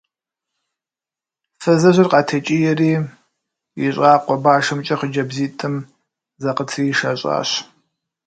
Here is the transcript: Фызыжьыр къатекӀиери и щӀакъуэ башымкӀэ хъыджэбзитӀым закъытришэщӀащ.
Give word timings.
Фызыжьыр 1.61 2.07
къатекӀиери 2.11 2.93
и 3.83 3.87
щӀакъуэ 3.93 4.35
башымкӀэ 4.43 4.95
хъыджэбзитӀым 4.99 5.75
закъытришэщӀащ. 6.41 7.49